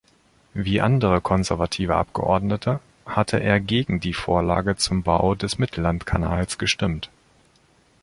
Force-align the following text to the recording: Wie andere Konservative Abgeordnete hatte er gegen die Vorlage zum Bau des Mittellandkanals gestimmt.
Wie 0.55 0.81
andere 0.81 1.21
Konservative 1.21 1.95
Abgeordnete 1.95 2.79
hatte 3.05 3.37
er 3.39 3.59
gegen 3.59 3.99
die 3.99 4.15
Vorlage 4.15 4.75
zum 4.75 5.03
Bau 5.03 5.35
des 5.35 5.59
Mittellandkanals 5.59 6.57
gestimmt. 6.57 7.11